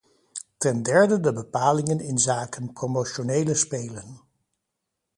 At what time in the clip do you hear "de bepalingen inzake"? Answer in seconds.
1.23-2.67